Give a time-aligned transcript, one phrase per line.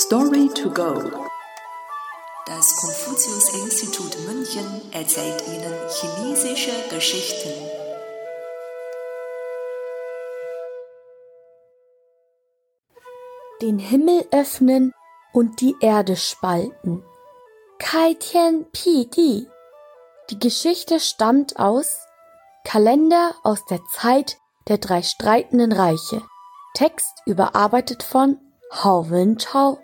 [0.00, 0.94] Story to go.
[2.46, 7.50] Das Konfuzius-Institut München erzählt Ihnen chinesische Geschichten.
[13.60, 14.94] Den Himmel öffnen
[15.32, 17.02] und die Erde spalten.
[17.80, 19.48] Kai Tian Pi Di.
[20.30, 21.98] Die Geschichte stammt aus
[22.64, 24.38] Kalender aus der Zeit
[24.68, 26.22] der drei streitenden Reiche.
[26.74, 28.38] Text überarbeitet von
[28.70, 29.80] Hao Wen-chao.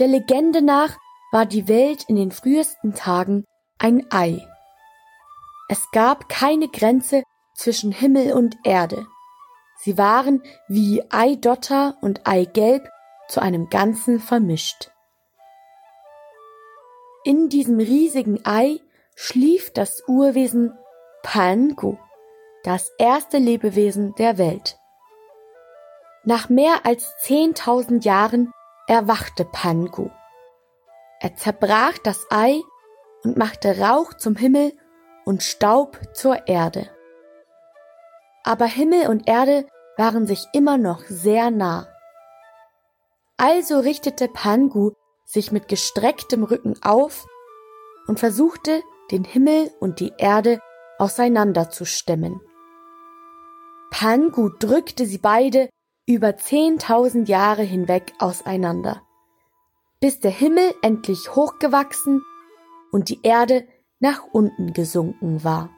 [0.00, 0.96] Der Legende nach
[1.30, 3.44] war die Welt in den frühesten Tagen
[3.78, 4.44] ein Ei.
[5.68, 7.22] Es gab keine Grenze
[7.54, 9.06] zwischen Himmel und Erde.
[9.78, 12.88] Sie waren wie Eidotter und Eigelb
[13.28, 14.90] zu einem Ganzen vermischt.
[17.22, 18.80] In diesem riesigen Ei
[19.14, 20.76] schlief das Urwesen
[21.22, 21.96] Pangu,
[22.64, 24.76] das erste Lebewesen der Welt.
[26.24, 28.52] Nach mehr als zehntausend Jahren
[28.86, 30.10] erwachte Pangu.
[31.20, 32.60] Er zerbrach das Ei
[33.22, 34.72] und machte Rauch zum Himmel
[35.24, 36.90] und Staub zur Erde.
[38.44, 41.88] Aber Himmel und Erde waren sich immer noch sehr nah.
[43.38, 44.92] Also richtete Pangu
[45.24, 47.26] sich mit gestrecktem Rücken auf
[48.06, 50.60] und versuchte, den Himmel und die Erde
[50.98, 52.40] auseinanderzustemmen.
[53.90, 55.70] Pangu drückte sie beide
[56.06, 59.02] über zehntausend Jahre hinweg auseinander,
[60.00, 62.22] bis der Himmel endlich hochgewachsen
[62.92, 63.66] und die Erde
[64.00, 65.70] nach unten gesunken war.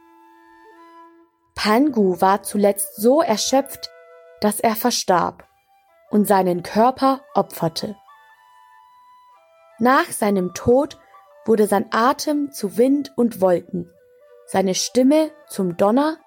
[1.55, 3.91] Pangu war zuletzt so erschöpft,
[4.41, 5.49] dass er verstarb
[6.11, 7.97] und seinen Körper opferte.
[9.79, 10.99] Nach seinem Tod
[11.45, 13.91] wurde sein Atem zu Wind und Wolken,
[14.47, 16.19] seine Stimme zum Donner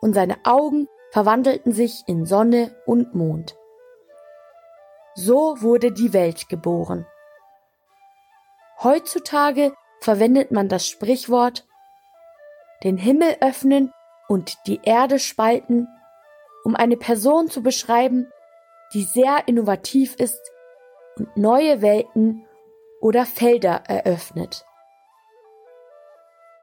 [0.00, 3.54] und seine Augen verwandelten sich in Sonne und Mond.
[5.14, 7.06] So wurde die Welt geboren.
[8.82, 11.68] Heutzutage verwendet man das Sprichwort
[12.82, 13.92] den Himmel öffnen
[14.26, 15.86] und die Erde spalten,
[16.64, 18.26] um eine Person zu beschreiben,
[18.92, 20.40] die sehr innovativ ist
[21.16, 22.44] und neue Welten
[23.00, 24.66] oder Felder eröffnet.